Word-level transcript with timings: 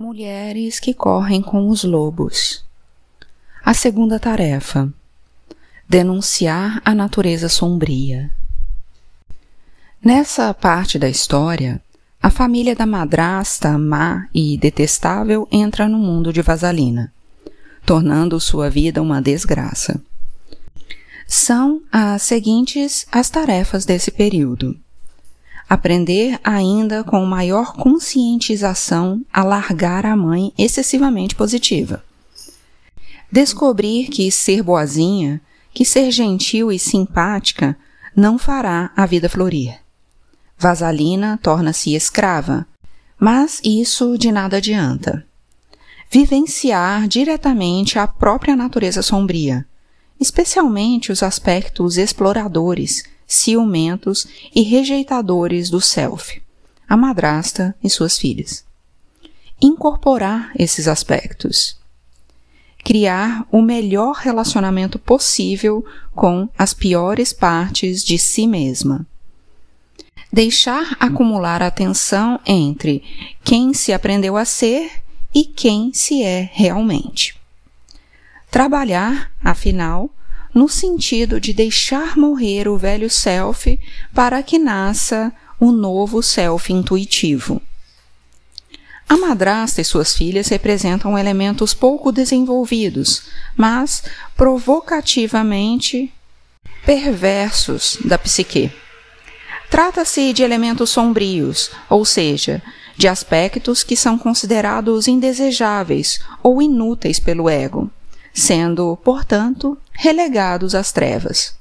Mulheres 0.00 0.78
que 0.78 0.94
correm 0.94 1.42
com 1.42 1.68
os 1.68 1.82
lobos. 1.82 2.64
A 3.64 3.74
segunda 3.74 4.16
tarefa: 4.20 4.88
denunciar 5.88 6.80
a 6.84 6.94
natureza 6.94 7.48
sombria. 7.48 8.30
Nessa 10.00 10.54
parte 10.54 11.00
da 11.00 11.08
história, 11.08 11.82
a 12.22 12.30
família 12.30 12.76
da 12.76 12.86
madrasta 12.86 13.76
má 13.76 14.28
e 14.32 14.56
detestável 14.56 15.48
entra 15.50 15.88
no 15.88 15.98
mundo 15.98 16.32
de 16.32 16.42
Vasalina, 16.42 17.12
tornando 17.84 18.38
sua 18.38 18.70
vida 18.70 19.02
uma 19.02 19.20
desgraça. 19.20 20.00
São 21.26 21.82
as 21.90 22.22
seguintes 22.22 23.04
as 23.10 23.28
tarefas 23.30 23.84
desse 23.84 24.12
período 24.12 24.78
aprender 25.68 26.40
ainda 26.42 27.04
com 27.04 27.24
maior 27.26 27.74
conscientização 27.74 29.22
a 29.32 29.44
largar 29.44 30.06
a 30.06 30.16
mãe 30.16 30.52
excessivamente 30.56 31.34
positiva. 31.34 32.02
Descobrir 33.30 34.08
que 34.08 34.30
ser 34.32 34.62
boazinha, 34.62 35.40
que 35.74 35.84
ser 35.84 36.10
gentil 36.10 36.72
e 36.72 36.78
simpática 36.78 37.76
não 38.16 38.38
fará 38.38 38.90
a 38.96 39.04
vida 39.04 39.28
florir. 39.28 39.78
Vasalina 40.56 41.38
torna-se 41.42 41.94
escrava, 41.94 42.66
mas 43.20 43.60
isso 43.62 44.16
de 44.16 44.32
nada 44.32 44.56
adianta. 44.56 45.24
Vivenciar 46.10 47.06
diretamente 47.06 47.98
a 47.98 48.06
própria 48.06 48.56
natureza 48.56 49.02
sombria, 49.02 49.66
especialmente 50.18 51.12
os 51.12 51.22
aspectos 51.22 51.98
exploradores 51.98 53.04
ciumentos 53.28 54.26
e 54.54 54.62
rejeitadores 54.62 55.68
do 55.68 55.82
self, 55.82 56.40
a 56.88 56.96
madrasta 56.96 57.76
e 57.84 57.90
suas 57.90 58.18
filhas. 58.18 58.64
Incorporar 59.60 60.50
esses 60.58 60.88
aspectos. 60.88 61.76
Criar 62.78 63.46
o 63.52 63.60
melhor 63.60 64.14
relacionamento 64.14 64.98
possível 64.98 65.84
com 66.14 66.48
as 66.56 66.72
piores 66.72 67.32
partes 67.34 68.02
de 68.02 68.18
si 68.18 68.46
mesma. 68.46 69.06
Deixar 70.32 70.96
acumular 70.98 71.62
atenção 71.62 72.40
entre 72.46 73.02
quem 73.44 73.74
se 73.74 73.92
aprendeu 73.92 74.36
a 74.36 74.44
ser 74.44 75.02
e 75.34 75.44
quem 75.44 75.92
se 75.92 76.22
é 76.22 76.48
realmente. 76.52 77.38
Trabalhar, 78.50 79.30
afinal, 79.42 80.10
no 80.58 80.68
sentido 80.68 81.40
de 81.40 81.52
deixar 81.52 82.16
morrer 82.16 82.66
o 82.66 82.76
velho 82.76 83.08
self 83.08 83.78
para 84.12 84.42
que 84.42 84.58
nasça 84.58 85.32
o 85.60 85.70
novo 85.70 86.20
self 86.20 86.72
intuitivo. 86.72 87.62
A 89.08 89.16
madrasta 89.16 89.80
e 89.80 89.84
suas 89.84 90.16
filhas 90.16 90.48
representam 90.48 91.16
elementos 91.16 91.72
pouco 91.72 92.10
desenvolvidos, 92.10 93.22
mas 93.56 94.02
provocativamente 94.36 96.12
perversos 96.84 97.96
da 98.04 98.18
psique. 98.18 98.72
Trata-se 99.70 100.32
de 100.32 100.42
elementos 100.42 100.90
sombrios, 100.90 101.70
ou 101.88 102.04
seja, 102.04 102.60
de 102.96 103.06
aspectos 103.06 103.84
que 103.84 103.94
são 103.94 104.18
considerados 104.18 105.06
indesejáveis 105.06 106.18
ou 106.42 106.60
inúteis 106.60 107.20
pelo 107.20 107.48
ego 107.48 107.88
sendo, 108.38 108.96
portanto, 109.02 109.76
relegados 109.92 110.74
às 110.74 110.92
trevas. 110.92 111.54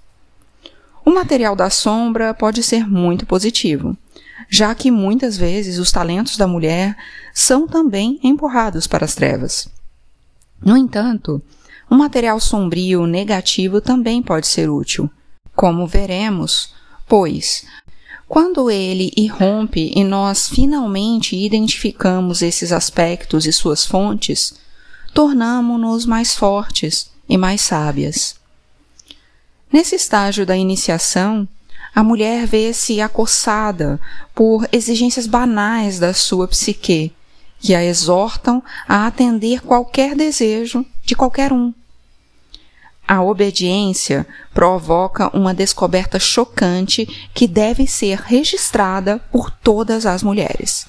O 1.03 1.11
material 1.11 1.55
da 1.55 1.69
sombra 1.69 2.33
pode 2.33 2.61
ser 2.61 2.87
muito 2.87 3.25
positivo, 3.25 3.97
já 4.49 4.75
que 4.75 4.91
muitas 4.91 5.37
vezes 5.37 5.79
os 5.79 5.91
talentos 5.91 6.37
da 6.37 6.45
mulher 6.45 6.95
são 7.33 7.67
também 7.67 8.19
empurrados 8.23 8.87
para 8.87 9.05
as 9.05 9.15
trevas. 9.15 9.67
No 10.61 10.77
entanto, 10.77 11.41
o 11.89 11.95
material 11.95 12.39
sombrio 12.39 13.05
negativo 13.05 13.79
também 13.79 14.21
pode 14.21 14.47
ser 14.47 14.69
útil, 14.69 15.09
como 15.55 15.87
veremos, 15.87 16.73
pois, 17.07 17.65
quando 18.27 18.69
ele 18.69 19.11
irrompe 19.15 19.93
e 19.95 20.03
nós 20.03 20.49
finalmente 20.49 21.35
identificamos 21.35 22.41
esses 22.41 22.73
aspectos 22.73 23.45
e 23.45 23.53
suas 23.53 23.85
fontes, 23.85 24.53
tornamo-nos 25.13 26.05
mais 26.05 26.35
fortes 26.35 27.11
e 27.27 27.37
mais 27.37 27.61
sábias. 27.61 28.35
Nesse 29.71 29.95
estágio 29.95 30.45
da 30.45 30.55
iniciação, 30.55 31.47
a 31.93 32.03
mulher 32.03 32.45
vê-se 32.45 33.01
acossada 33.01 33.99
por 34.33 34.67
exigências 34.71 35.27
banais 35.27 35.99
da 35.99 36.13
sua 36.13 36.47
psique, 36.47 37.11
que 37.59 37.73
a 37.73 37.83
exortam 37.83 38.63
a 38.87 39.07
atender 39.07 39.61
qualquer 39.61 40.15
desejo 40.15 40.85
de 41.03 41.15
qualquer 41.15 41.51
um. 41.51 41.73
A 43.07 43.23
obediência 43.23 44.27
provoca 44.53 45.35
uma 45.35 45.53
descoberta 45.53 46.19
chocante 46.19 47.29
que 47.33 47.47
deve 47.47 47.87
ser 47.87 48.19
registrada 48.19 49.17
por 49.31 49.49
todas 49.49 50.05
as 50.05 50.21
mulheres. 50.21 50.87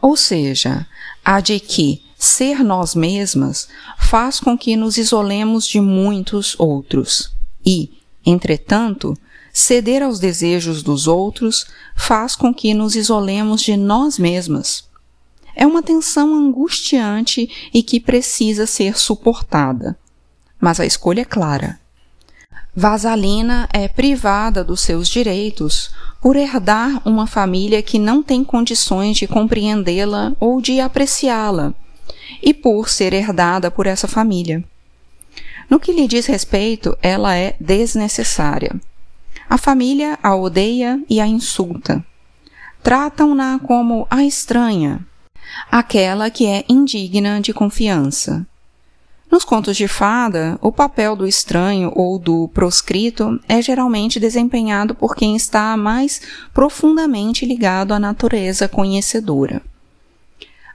Ou 0.00 0.16
seja, 0.16 0.86
a 1.24 1.40
de 1.40 1.60
que 1.60 2.02
ser 2.24 2.62
nós 2.62 2.94
mesmas 2.94 3.68
faz 3.98 4.38
com 4.38 4.56
que 4.56 4.76
nos 4.76 4.96
isolemos 4.96 5.66
de 5.66 5.80
muitos 5.80 6.54
outros. 6.58 7.32
E, 7.66 7.90
entretanto, 8.24 9.16
ceder 9.52 10.02
aos 10.02 10.20
desejos 10.20 10.82
dos 10.82 11.08
outros 11.08 11.66
faz 11.96 12.36
com 12.36 12.54
que 12.54 12.74
nos 12.74 12.94
isolemos 12.94 13.60
de 13.62 13.76
nós 13.76 14.18
mesmas. 14.18 14.84
É 15.54 15.66
uma 15.66 15.82
tensão 15.82 16.34
angustiante 16.34 17.50
e 17.74 17.82
que 17.82 17.98
precisa 17.98 18.66
ser 18.66 18.96
suportada. 18.96 19.98
Mas 20.60 20.78
a 20.78 20.86
escolha 20.86 21.22
é 21.22 21.24
clara. 21.24 21.80
Vasalina 22.74 23.68
é 23.72 23.88
privada 23.88 24.62
dos 24.62 24.80
seus 24.80 25.08
direitos 25.08 25.90
por 26.22 26.36
herdar 26.36 27.02
uma 27.04 27.26
família 27.26 27.82
que 27.82 27.98
não 27.98 28.22
tem 28.22 28.44
condições 28.44 29.16
de 29.16 29.26
compreendê-la 29.26 30.32
ou 30.40 30.60
de 30.62 30.80
apreciá-la, 30.80 31.74
e 32.42 32.52
por 32.52 32.88
ser 32.88 33.12
herdada 33.12 33.70
por 33.70 33.86
essa 33.86 34.08
família. 34.08 34.64
No 35.70 35.78
que 35.78 35.92
lhe 35.92 36.06
diz 36.06 36.26
respeito, 36.26 36.96
ela 37.00 37.36
é 37.36 37.56
desnecessária. 37.60 38.74
A 39.48 39.56
família 39.56 40.18
a 40.22 40.34
odeia 40.34 41.02
e 41.08 41.20
a 41.20 41.26
insulta. 41.26 42.04
Tratam-na 42.82 43.58
como 43.60 44.06
a 44.10 44.24
estranha, 44.24 45.06
aquela 45.70 46.30
que 46.30 46.46
é 46.46 46.64
indigna 46.68 47.40
de 47.40 47.52
confiança. 47.52 48.46
Nos 49.30 49.44
contos 49.44 49.78
de 49.78 49.88
fada, 49.88 50.58
o 50.60 50.70
papel 50.70 51.16
do 51.16 51.26
estranho 51.26 51.90
ou 51.94 52.18
do 52.18 52.48
proscrito 52.48 53.40
é 53.48 53.62
geralmente 53.62 54.20
desempenhado 54.20 54.94
por 54.94 55.14
quem 55.14 55.34
está 55.34 55.74
mais 55.74 56.20
profundamente 56.52 57.46
ligado 57.46 57.92
à 57.94 57.98
natureza 57.98 58.68
conhecedora. 58.68 59.62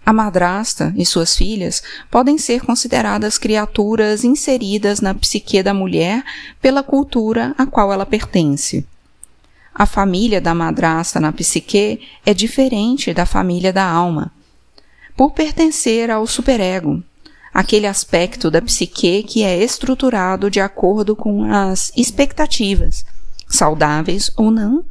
A 0.06 0.14
madrasta 0.14 0.94
e 0.96 1.06
suas 1.06 1.36
filhas 1.36 1.84
podem 2.10 2.38
ser 2.38 2.62
consideradas 2.62 3.38
criaturas 3.38 4.24
inseridas 4.24 5.02
na 5.02 5.14
psique 5.14 5.62
da 5.62 5.74
mulher 5.74 6.24
pela 6.62 6.82
cultura 6.82 7.54
a 7.58 7.66
qual 7.66 7.92
ela 7.92 8.06
pertence. 8.06 8.86
A 9.76 9.86
família 9.86 10.42
da 10.42 10.56
madrasta 10.56 11.20
na 11.20 11.32
psique 11.32 12.02
é 12.26 12.34
diferente 12.34 13.14
da 13.14 13.26
família 13.26 13.72
da 13.72 13.84
alma, 13.84 14.32
por 15.16 15.32
pertencer 15.32 16.10
ao 16.10 16.26
superego, 16.26 17.04
aquele 17.54 17.86
aspecto 17.86 18.50
da 18.50 18.62
psique 18.62 19.24
que 19.24 19.44
é 19.44 19.64
estruturado 19.64 20.50
de 20.50 20.60
acordo 20.60 21.16
com 21.16 21.44
as 21.52 21.92
expectativas, 21.96 23.04
saudáveis 23.48 24.32
ou 24.38 24.52
não, 24.52 24.86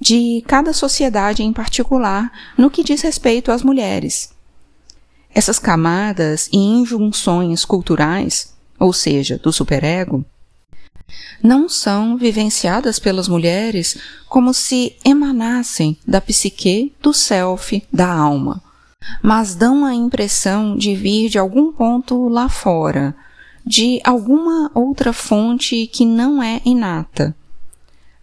de 0.00 0.42
cada 0.46 0.72
sociedade 0.72 1.42
em 1.42 1.52
particular 1.52 2.30
no 2.56 2.70
que 2.70 2.84
diz 2.84 3.00
respeito 3.02 3.50
às 3.50 3.62
mulheres. 3.62 4.35
Essas 5.36 5.58
camadas 5.58 6.48
e 6.50 6.56
injunções 6.56 7.62
culturais, 7.62 8.54
ou 8.80 8.90
seja, 8.90 9.36
do 9.36 9.52
superego, 9.52 10.24
não 11.42 11.68
são 11.68 12.16
vivenciadas 12.16 12.98
pelas 12.98 13.28
mulheres 13.28 13.98
como 14.30 14.54
se 14.54 14.96
emanassem 15.04 15.98
da 16.08 16.22
psique, 16.22 16.94
do 17.02 17.12
self, 17.12 17.86
da 17.92 18.10
alma, 18.10 18.62
mas 19.22 19.54
dão 19.54 19.84
a 19.84 19.94
impressão 19.94 20.74
de 20.74 20.94
vir 20.94 21.28
de 21.28 21.38
algum 21.38 21.70
ponto 21.70 22.30
lá 22.30 22.48
fora, 22.48 23.14
de 23.62 24.00
alguma 24.04 24.70
outra 24.72 25.12
fonte 25.12 25.86
que 25.86 26.06
não 26.06 26.42
é 26.42 26.62
inata. 26.64 27.36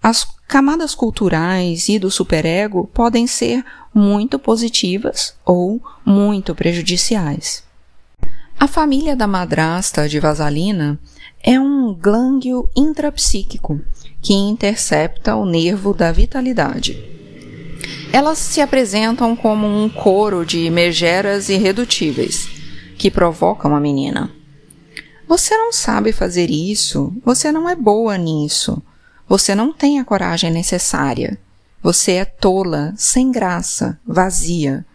As 0.01 0.25
camadas 0.53 0.93
culturais 0.93 1.89
e 1.89 1.97
do 1.97 2.11
superego 2.11 2.87
podem 2.93 3.25
ser 3.25 3.65
muito 3.91 4.37
positivas 4.37 5.33
ou 5.43 5.81
muito 6.05 6.53
prejudiciais. 6.53 7.63
A 8.59 8.67
família 8.67 9.15
da 9.15 9.25
madrasta 9.25 10.07
de 10.07 10.19
Vasalina 10.19 10.99
é 11.41 11.59
um 11.59 11.91
glândio 11.91 12.69
intrapsíquico 12.77 13.81
que 14.21 14.35
intercepta 14.35 15.35
o 15.35 15.43
nervo 15.43 15.91
da 15.91 16.11
vitalidade. 16.11 17.03
Elas 18.11 18.37
se 18.37 18.61
apresentam 18.61 19.35
como 19.35 19.65
um 19.65 19.89
coro 19.89 20.45
de 20.45 20.69
megeras 20.69 21.49
irredutíveis 21.49 22.47
que 22.99 23.09
provocam 23.09 23.75
a 23.75 23.79
menina. 23.79 24.29
Você 25.27 25.57
não 25.57 25.73
sabe 25.73 26.11
fazer 26.11 26.51
isso, 26.51 27.11
você 27.25 27.51
não 27.51 27.67
é 27.67 27.75
boa 27.75 28.15
nisso, 28.19 28.79
você 29.27 29.55
não 29.55 29.73
tem 29.73 29.99
a 29.99 30.05
coragem 30.05 30.51
necessária, 30.51 31.39
você 31.83 32.13
é 32.13 32.25
tola, 32.25 32.93
sem 32.95 33.29
graça, 33.29 33.99
vazia. 34.07 34.85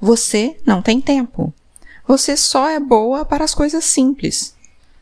Você 0.00 0.56
não 0.64 0.80
tem 0.80 0.98
tempo. 0.98 1.52
Você 2.08 2.34
só 2.34 2.66
é 2.66 2.80
boa 2.80 3.26
para 3.26 3.44
as 3.44 3.54
coisas 3.54 3.84
simples. 3.84 4.54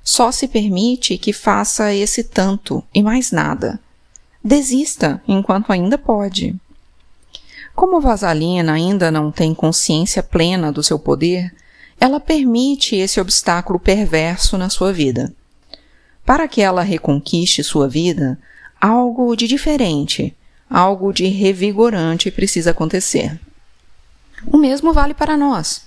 Só 0.03 0.33
se 0.33 0.49
permite 0.49 1.17
que 1.17 1.33
faça 1.33 1.95
esse 1.95 2.25
tanto 2.25 2.83
e 2.93 3.01
mais 3.05 3.31
nada. 3.31 3.79
Desista 4.43 5.23
enquanto 5.29 5.73
ainda 5.73 5.97
pode. 5.97 6.57
Como 7.73 8.01
Vasalina 8.01 8.73
ainda 8.73 9.09
não 9.09 9.31
tem 9.31 9.55
consciência 9.55 10.25
plena 10.25 10.73
do 10.73 10.83
seu 10.83 10.99
poder, 10.99 11.55
ela 12.01 12.19
permite 12.19 12.97
esse 12.97 13.21
obstáculo 13.21 13.79
perverso 13.79 14.59
na 14.59 14.69
sua 14.69 14.93
vida. 14.93 15.33
Para 16.27 16.49
que 16.49 16.61
ela 16.61 16.83
reconquiste 16.83 17.63
sua 17.63 17.89
vida, 17.89 18.37
algo 18.83 19.37
de 19.37 19.47
diferente, 19.47 20.35
algo 20.69 21.13
de 21.13 21.27
revigorante 21.27 22.33
precisa 22.33 22.73
acontecer. 22.73 23.39
O 24.45 24.57
mesmo 24.57 24.93
vale 24.93 25.15
para 25.15 25.37
nós. 25.37 25.83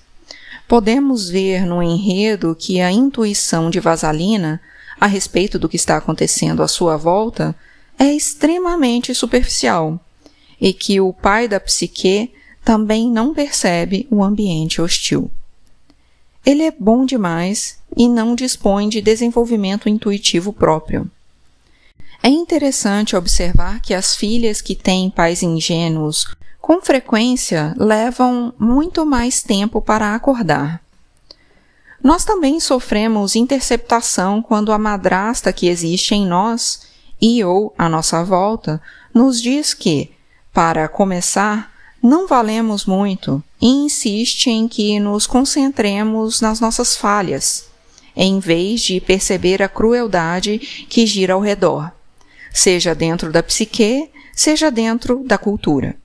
Podemos 0.66 1.30
ver 1.30 1.66
no 1.66 1.84
enredo 1.84 2.56
que 2.58 2.80
a 2.80 2.90
intuição 2.90 3.70
de 3.70 3.82
Vasalina 3.82 4.62
a 4.98 5.08
respeito 5.08 5.60
do 5.60 5.68
que 5.68 5.76
está 5.76 5.98
acontecendo 5.98 6.64
à 6.64 6.70
sua 6.70 6.96
volta 6.96 7.54
é 8.00 8.14
extremamente 8.14 9.14
superficial 9.14 10.00
e 10.60 10.72
que 10.72 11.02
o 11.02 11.12
pai 11.12 11.50
da 11.50 11.60
psique 11.60 12.32
também 12.64 13.12
não 13.12 13.34
percebe 13.34 14.08
o 14.10 14.24
ambiente 14.24 14.82
hostil. 14.82 15.30
Ele 16.46 16.64
é 16.64 16.72
bom 16.72 17.06
demais 17.06 17.78
e 17.98 18.08
não 18.08 18.36
dispõe 18.36 18.88
de 18.88 19.02
desenvolvimento 19.02 19.90
intuitivo 19.90 20.54
próprio. 20.54 21.12
É 22.26 22.28
interessante 22.28 23.16
observar 23.16 23.80
que 23.80 23.94
as 23.94 24.16
filhas 24.16 24.60
que 24.60 24.74
têm 24.74 25.12
pais 25.12 25.44
ingênuos 25.44 26.26
com 26.60 26.82
frequência 26.82 27.76
levam 27.78 28.52
muito 28.58 29.06
mais 29.06 29.44
tempo 29.44 29.80
para 29.80 30.16
acordar. 30.16 30.82
Nós 32.04 32.26
também 32.26 32.60
sofremos 32.60 33.36
interceptação 33.36 34.42
quando 34.42 34.72
a 34.72 34.80
madrasta 34.80 35.54
que 35.54 35.68
existe 35.68 36.16
em 36.16 36.26
nós 36.26 36.88
e 37.22 37.44
ou 37.44 37.72
à 37.78 37.88
nossa 37.88 38.24
volta 38.24 38.82
nos 39.14 39.40
diz 39.40 39.76
que, 39.76 40.10
para 40.52 40.88
começar, 40.88 41.72
não 42.02 42.26
valemos 42.26 42.88
muito 42.88 43.44
e 43.62 43.68
insiste 43.68 44.50
em 44.50 44.68
que 44.68 45.00
nos 45.00 45.28
concentremos 45.28 46.42
nas 46.42 46.60
nossas 46.60 46.98
falhas, 46.98 47.68
em 48.16 48.40
vez 48.40 48.82
de 48.82 49.00
perceber 49.00 49.62
a 49.62 49.70
crueldade 49.70 50.58
que 50.90 51.06
gira 51.06 51.36
ao 51.36 51.40
redor, 51.40 51.92
seja 52.56 52.96
dentro 52.96 53.34
da 53.34 53.44
psique, 53.44 54.10
seja 54.34 54.72
dentro 54.72 55.24
da 55.26 55.38
cultura. 55.38 55.98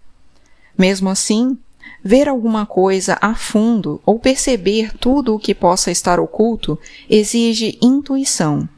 Mesmo 0.76 1.08
assim, 1.08 1.56
ver 2.02 2.28
alguma 2.28 2.66
coisa 2.66 3.16
a 3.20 3.36
fundo 3.36 4.00
ou 4.04 4.18
perceber 4.18 4.92
tudo 4.98 5.34
o 5.34 5.38
que 5.38 5.54
possa 5.54 5.92
estar 5.92 6.18
oculto 6.18 6.76
exige 7.08 7.78
intuição, 7.80 8.68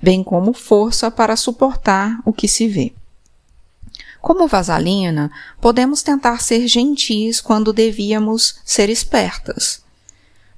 bem 0.00 0.22
como 0.22 0.52
força 0.52 1.10
para 1.10 1.34
suportar 1.34 2.20
o 2.26 2.34
que 2.34 2.46
se 2.46 2.68
vê. 2.68 2.92
Como 4.20 4.46
vasalina, 4.46 5.32
podemos 5.58 6.02
tentar 6.02 6.42
ser 6.42 6.68
gentis 6.68 7.40
quando 7.40 7.72
devíamos 7.72 8.56
ser 8.62 8.90
espertas. 8.90 9.82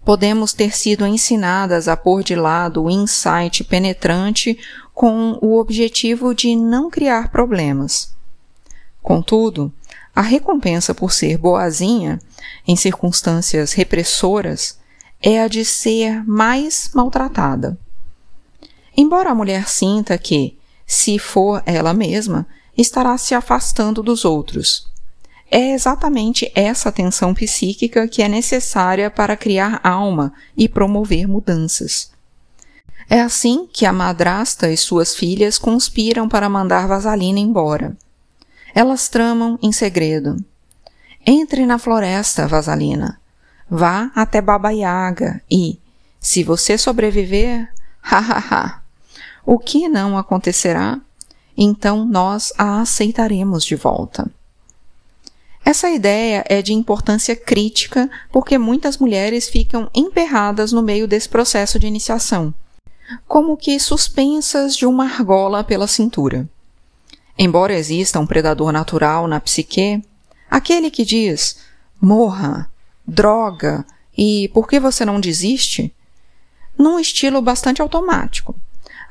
Podemos 0.04 0.52
ter 0.52 0.76
sido 0.76 1.06
ensinadas 1.06 1.88
a 1.88 1.96
pôr 1.96 2.22
de 2.22 2.34
lado 2.34 2.82
o 2.82 2.90
insight 2.90 3.64
penetrante 3.64 4.58
com 4.94 5.36
o 5.42 5.58
objetivo 5.58 6.32
de 6.32 6.54
não 6.54 6.88
criar 6.88 7.30
problemas. 7.30 8.14
Contudo, 9.02 9.72
a 10.14 10.22
recompensa 10.22 10.94
por 10.94 11.12
ser 11.12 11.36
boazinha, 11.36 12.20
em 12.66 12.76
circunstâncias 12.76 13.72
repressoras, 13.72 14.78
é 15.20 15.42
a 15.42 15.48
de 15.48 15.64
ser 15.64 16.24
mais 16.24 16.90
maltratada. 16.94 17.76
Embora 18.96 19.30
a 19.30 19.34
mulher 19.34 19.68
sinta 19.68 20.16
que, 20.16 20.56
se 20.86 21.18
for 21.18 21.62
ela 21.66 21.92
mesma, 21.92 22.46
estará 22.76 23.18
se 23.18 23.34
afastando 23.34 24.02
dos 24.02 24.24
outros. 24.24 24.86
É 25.50 25.72
exatamente 25.72 26.50
essa 26.54 26.92
tensão 26.92 27.34
psíquica 27.34 28.06
que 28.06 28.22
é 28.22 28.28
necessária 28.28 29.10
para 29.10 29.36
criar 29.36 29.80
alma 29.82 30.32
e 30.56 30.68
promover 30.68 31.26
mudanças. 31.26 32.13
É 33.08 33.20
assim 33.20 33.68
que 33.72 33.84
a 33.86 33.92
madrasta 33.92 34.70
e 34.70 34.76
suas 34.76 35.14
filhas 35.14 35.58
conspiram 35.58 36.28
para 36.28 36.48
mandar 36.48 36.88
Vasalina 36.88 37.38
embora. 37.38 37.96
Elas 38.74 39.08
tramam 39.08 39.58
em 39.62 39.72
segredo. 39.72 40.36
Entre 41.26 41.64
na 41.66 41.78
floresta, 41.78 42.46
Vasalina. 42.46 43.20
Vá 43.70 44.10
até 44.14 44.40
Baba 44.40 44.70
Yaga 44.70 45.40
e, 45.50 45.78
se 46.20 46.42
você 46.42 46.76
sobreviver, 46.76 47.68
ha 48.02 48.18
ha 48.18 48.38
ha. 48.50 48.82
O 49.46 49.58
que 49.58 49.88
não 49.88 50.16
acontecerá 50.18 51.00
então 51.56 52.04
nós 52.04 52.52
a 52.58 52.80
aceitaremos 52.80 53.64
de 53.64 53.76
volta. 53.76 54.30
Essa 55.64 55.88
ideia 55.88 56.44
é 56.48 56.60
de 56.60 56.74
importância 56.74 57.34
crítica 57.34 58.10
porque 58.30 58.58
muitas 58.58 58.98
mulheres 58.98 59.48
ficam 59.48 59.88
emperradas 59.94 60.72
no 60.72 60.82
meio 60.82 61.08
desse 61.08 61.28
processo 61.28 61.78
de 61.78 61.86
iniciação, 61.86 62.52
como 63.26 63.56
que 63.56 63.78
suspensas 63.78 64.76
de 64.76 64.86
uma 64.86 65.04
argola 65.04 65.64
pela 65.64 65.86
cintura. 65.86 66.48
Embora 67.38 67.74
exista 67.74 68.20
um 68.20 68.26
predador 68.26 68.72
natural 68.72 69.26
na 69.26 69.40
psique, 69.40 70.02
aquele 70.50 70.90
que 70.90 71.04
diz 71.04 71.58
morra, 72.00 72.70
droga 73.06 73.84
e 74.16 74.48
por 74.54 74.68
que 74.68 74.78
você 74.78 75.04
não 75.04 75.20
desiste? 75.20 75.94
Num 76.78 76.98
estilo 76.98 77.40
bastante 77.40 77.82
automático 77.82 78.54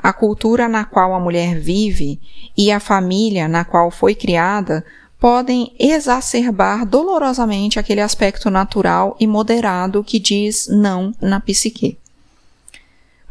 a 0.03 0.11
cultura 0.11 0.67
na 0.67 0.83
qual 0.83 1.13
a 1.13 1.19
mulher 1.19 1.57
vive 1.57 2.19
e 2.57 2.69
a 2.69 2.79
família 2.81 3.47
na 3.47 3.63
qual 3.63 3.89
foi 3.89 4.13
criada 4.13 4.85
podem 5.17 5.73
exacerbar 5.79 6.85
dolorosamente 6.85 7.79
aquele 7.79 8.01
aspecto 8.01 8.49
natural 8.49 9.15
e 9.17 9.25
moderado 9.25 10.03
que 10.03 10.19
diz 10.19 10.67
não 10.67 11.15
na 11.21 11.39
psique. 11.39 11.97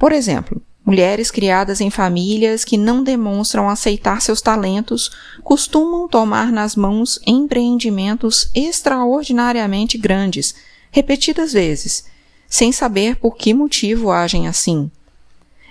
Por 0.03 0.11
exemplo, 0.11 0.61
mulheres 0.85 1.31
criadas 1.31 1.81
em 1.81 1.89
famílias 1.89 2.65
que 2.65 2.77
não 2.77 3.05
demonstram 3.05 3.69
aceitar 3.69 4.21
seus 4.21 4.41
talentos 4.41 5.13
costumam 5.45 6.09
tomar 6.09 6.51
nas 6.51 6.75
mãos 6.75 7.21
empreendimentos 7.25 8.51
extraordinariamente 8.53 9.97
grandes, 9.97 10.57
repetidas 10.91 11.53
vezes, 11.53 12.05
sem 12.49 12.73
saber 12.73 13.15
por 13.15 13.37
que 13.37 13.55
motivo 13.55 14.11
agem 14.11 14.49
assim. 14.49 14.91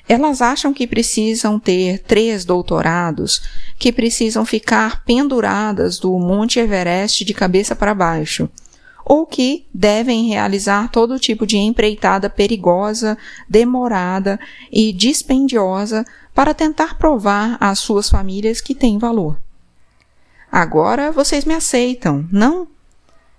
Elas 0.08 0.42
acham 0.42 0.74
que 0.74 0.88
precisam 0.88 1.60
ter 1.60 2.00
três 2.00 2.46
doutorados, 2.46 3.42
que 3.78 3.92
precisam 3.92 4.46
ficar 4.46 5.04
penduradas 5.04 6.00
do 6.00 6.18
Monte 6.18 6.58
Everest 6.58 7.26
de 7.26 7.34
cabeça 7.34 7.76
para 7.76 7.94
baixo, 7.94 8.50
ou 9.06 9.26
que 9.26 9.66
devem 9.74 10.28
realizar 10.30 10.90
todo 10.90 11.20
tipo 11.20 11.46
de 11.46 11.58
empreitada 11.58 12.30
perigosa, 12.30 13.18
demorada 13.48 14.40
e 14.72 14.94
dispendiosa 14.94 16.06
para 16.34 16.54
tentar 16.54 16.98
provar 16.98 17.58
às 17.60 17.80
suas 17.80 18.10
famílias 18.10 18.62
que 18.62 18.76
têm 18.76 18.98
valor. 18.98 19.38
Agora 20.52 21.12
vocês 21.12 21.46
me 21.46 21.54
aceitam, 21.54 22.28
não? 22.32 22.68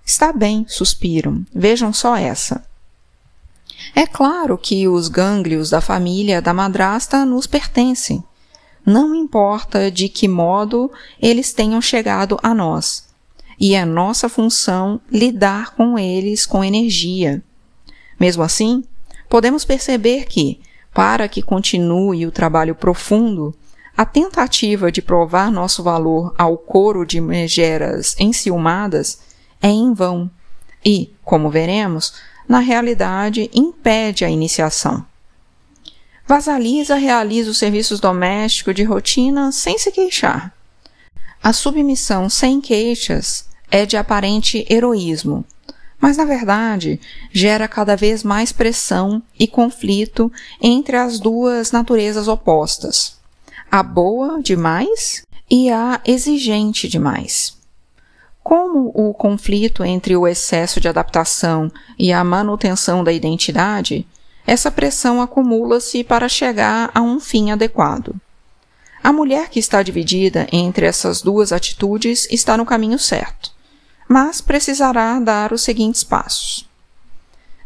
Está 0.05 0.33
bem, 0.33 0.65
suspiram. 0.67 1.45
Vejam 1.53 1.93
só 1.93 2.15
essa. 2.15 2.65
É 3.95 4.05
claro 4.05 4.57
que 4.57 4.87
os 4.87 5.07
gânglios 5.07 5.69
da 5.69 5.79
família 5.79 6.41
da 6.41 6.53
madrasta 6.53 7.25
nos 7.25 7.47
pertencem. 7.47 8.23
Não 8.85 9.15
importa 9.15 9.89
de 9.89 10.09
que 10.09 10.27
modo 10.27 10.91
eles 11.21 11.53
tenham 11.53 11.81
chegado 11.81 12.37
a 12.43 12.53
nós. 12.53 13.05
E 13.59 13.75
é 13.75 13.85
nossa 13.85 14.27
função 14.27 14.99
lidar 15.11 15.75
com 15.75 15.97
eles 15.97 16.45
com 16.45 16.63
energia. 16.63 17.43
Mesmo 18.19 18.43
assim, 18.43 18.83
podemos 19.29 19.65
perceber 19.65 20.25
que, 20.25 20.59
para 20.93 21.27
que 21.27 21.41
continue 21.41 22.25
o 22.25 22.31
trabalho 22.31 22.75
profundo, 22.75 23.55
a 23.95 24.05
tentativa 24.05 24.91
de 24.91 25.01
provar 25.01 25.51
nosso 25.51 25.83
valor 25.83 26.33
ao 26.37 26.57
coro 26.57 27.05
de 27.05 27.21
megeras 27.21 28.15
enciumadas 28.19 29.19
é 29.61 29.69
em 29.69 29.93
vão 29.93 30.29
e, 30.83 31.13
como 31.23 31.49
veremos, 31.49 32.13
na 32.47 32.59
realidade, 32.59 33.49
impede 33.53 34.25
a 34.25 34.29
iniciação. 34.29 35.05
Vasalisa 36.25 36.95
realiza 36.95 37.51
os 37.51 37.57
serviços 37.57 37.99
domésticos 37.99 38.73
de 38.73 38.83
rotina 38.83 39.51
sem 39.51 39.77
se 39.77 39.91
queixar. 39.91 40.53
A 41.43 41.51
submissão 41.51 42.29
sem 42.29 42.61
queixas 42.61 43.49
é 43.69 43.85
de 43.85 43.97
aparente 43.97 44.65
heroísmo, 44.69 45.43
mas 45.99 46.15
na 46.15 46.23
verdade 46.23 47.01
gera 47.33 47.67
cada 47.67 47.97
vez 47.97 48.23
mais 48.23 48.53
pressão 48.53 49.21
e 49.37 49.45
conflito 49.45 50.31
entre 50.61 50.95
as 50.95 51.19
duas 51.19 51.69
naturezas 51.69 52.29
opostas, 52.29 53.17
a 53.69 53.83
boa 53.83 54.41
demais 54.41 55.25
e 55.51 55.69
a 55.69 55.99
exigente 56.05 56.87
demais. 56.87 57.57
Como 58.41 58.93
o 58.95 59.13
conflito 59.13 59.83
entre 59.83 60.15
o 60.15 60.25
excesso 60.25 60.79
de 60.79 60.87
adaptação 60.87 61.69
e 61.99 62.13
a 62.13 62.23
manutenção 62.23 63.03
da 63.03 63.11
identidade, 63.11 64.07
essa 64.47 64.71
pressão 64.71 65.21
acumula-se 65.21 66.05
para 66.05 66.29
chegar 66.29 66.89
a 66.95 67.01
um 67.01 67.19
fim 67.19 67.51
adequado. 67.51 68.15
A 69.03 69.11
mulher 69.11 69.49
que 69.49 69.59
está 69.59 69.83
dividida 69.83 70.47
entre 70.49 70.85
essas 70.85 71.21
duas 71.21 71.51
atitudes 71.51 72.25
está 72.31 72.55
no 72.55 72.65
caminho 72.65 72.97
certo, 72.97 73.51
mas 74.07 74.39
precisará 74.39 75.19
dar 75.19 75.51
os 75.51 75.61
seguintes 75.61 76.05
passos. 76.05 76.65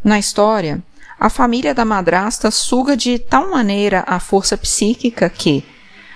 Na 0.04 0.18
história, 0.18 0.82
a 1.20 1.30
família 1.30 1.76
da 1.76 1.86
madrasta 1.86 2.50
suga 2.50 2.98
de 2.98 3.20
tal 3.20 3.52
maneira 3.52 4.04
a 4.08 4.20
força 4.20 4.58
psíquica 4.58 5.30
que, 5.30 5.64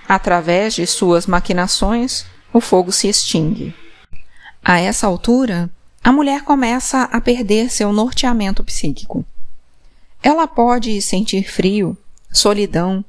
através 0.07 0.73
de 0.73 0.87
suas 0.87 1.27
maquinações, 1.27 2.25
o 2.51 2.59
fogo 2.59 2.91
se 2.91 3.07
extingue. 3.07 3.75
A 4.63 4.79
essa 4.79 5.05
altura, 5.05 5.69
a 6.03 6.11
mulher 6.11 6.43
começa 6.43 7.03
a 7.03 7.21
perder 7.21 7.69
seu 7.69 7.93
norteamento 7.93 8.63
psíquico. 8.63 9.23
Ela 10.23 10.47
pode 10.47 10.99
sentir 10.99 11.43
frio, 11.47 11.95
solidão, 12.31 13.05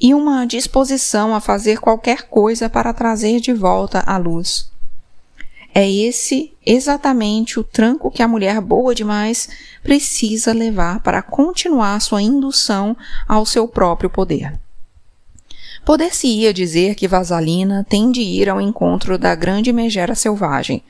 e 0.00 0.14
uma 0.14 0.46
disposição 0.46 1.34
a 1.34 1.40
fazer 1.40 1.78
qualquer 1.78 2.22
coisa 2.22 2.70
para 2.70 2.92
trazer 2.94 3.40
de 3.40 3.52
volta 3.52 4.02
a 4.06 4.16
luz. 4.16 4.70
É 5.74 5.88
esse 5.88 6.52
exatamente 6.66 7.60
o 7.60 7.64
tranco 7.64 8.10
que 8.10 8.22
a 8.22 8.28
mulher 8.28 8.60
boa 8.60 8.94
demais 8.94 9.48
precisa 9.82 10.52
levar 10.52 11.00
para 11.00 11.22
continuar 11.22 12.00
sua 12.00 12.20
indução 12.20 12.96
ao 13.28 13.46
seu 13.46 13.68
próprio 13.68 14.10
poder. 14.10 14.58
Poder-se-ia 15.84 16.52
dizer 16.52 16.94
que 16.94 17.08
Vasalina 17.08 17.86
tem 17.88 18.10
de 18.10 18.20
ir 18.20 18.48
ao 18.48 18.60
encontro 18.60 19.16
da 19.16 19.34
grande 19.34 19.72
megera 19.72 20.14
selvagem, 20.14 20.82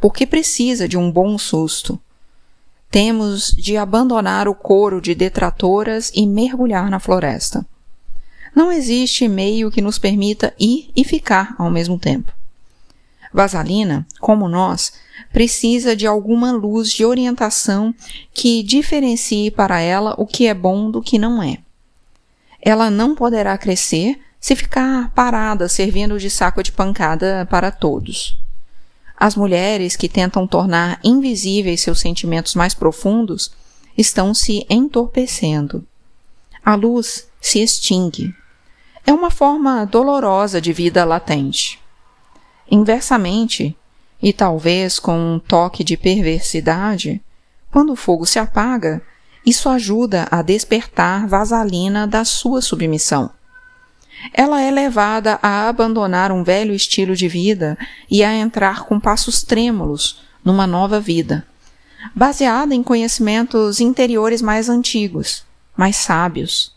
porque 0.00 0.26
precisa 0.26 0.88
de 0.88 0.98
um 0.98 1.10
bom 1.10 1.38
susto. 1.38 1.98
Temos 2.90 3.52
de 3.52 3.76
abandonar 3.76 4.48
o 4.48 4.54
coro 4.54 5.00
de 5.00 5.14
detratoras 5.14 6.10
e 6.14 6.26
mergulhar 6.26 6.90
na 6.90 7.00
floresta. 7.00 7.64
Não 8.54 8.70
existe 8.70 9.26
meio 9.26 9.70
que 9.70 9.82
nos 9.82 9.98
permita 9.98 10.54
ir 10.58 10.88
e 10.94 11.02
ficar 11.02 11.56
ao 11.58 11.70
mesmo 11.70 11.98
tempo. 11.98 12.32
Vasalina, 13.32 14.06
como 14.20 14.48
nós, 14.48 14.92
precisa 15.32 15.96
de 15.96 16.06
alguma 16.06 16.52
luz 16.52 16.92
de 16.92 17.04
orientação 17.04 17.92
que 18.32 18.62
diferencie 18.62 19.50
para 19.50 19.80
ela 19.80 20.14
o 20.16 20.24
que 20.24 20.46
é 20.46 20.54
bom 20.54 20.88
do 20.88 21.02
que 21.02 21.18
não 21.18 21.42
é. 21.42 21.58
Ela 22.62 22.90
não 22.90 23.16
poderá 23.16 23.58
crescer 23.58 24.20
se 24.38 24.54
ficar 24.54 25.10
parada 25.10 25.68
servindo 25.68 26.16
de 26.16 26.30
saco 26.30 26.62
de 26.62 26.70
pancada 26.70 27.48
para 27.50 27.72
todos. 27.72 28.38
As 29.16 29.34
mulheres 29.34 29.96
que 29.96 30.08
tentam 30.08 30.46
tornar 30.46 31.00
invisíveis 31.02 31.80
seus 31.80 31.98
sentimentos 31.98 32.54
mais 32.54 32.72
profundos 32.72 33.50
estão 33.98 34.32
se 34.32 34.64
entorpecendo. 34.70 35.84
A 36.64 36.76
luz 36.76 37.26
se 37.40 37.58
extingue 37.58 38.32
é 39.06 39.12
uma 39.12 39.30
forma 39.30 39.84
dolorosa 39.84 40.60
de 40.60 40.72
vida 40.72 41.04
latente. 41.04 41.80
Inversamente, 42.70 43.76
e 44.22 44.32
talvez 44.32 44.98
com 44.98 45.16
um 45.16 45.38
toque 45.38 45.84
de 45.84 45.96
perversidade, 45.96 47.22
quando 47.70 47.92
o 47.92 47.96
fogo 47.96 48.24
se 48.24 48.38
apaga, 48.38 49.02
isso 49.44 49.68
ajuda 49.68 50.26
a 50.30 50.40
despertar 50.40 51.26
Vasalina 51.26 52.06
da 52.06 52.24
sua 52.24 52.62
submissão. 52.62 53.30
Ela 54.32 54.62
é 54.62 54.70
levada 54.70 55.38
a 55.42 55.68
abandonar 55.68 56.32
um 56.32 56.42
velho 56.42 56.72
estilo 56.72 57.14
de 57.14 57.28
vida 57.28 57.76
e 58.10 58.24
a 58.24 58.32
entrar 58.32 58.84
com 58.84 58.98
passos 58.98 59.42
trêmulos 59.42 60.22
numa 60.42 60.66
nova 60.66 60.98
vida, 60.98 61.46
baseada 62.14 62.74
em 62.74 62.82
conhecimentos 62.82 63.80
interiores 63.80 64.40
mais 64.40 64.68
antigos, 64.68 65.44
mais 65.76 65.96
sábios, 65.96 66.73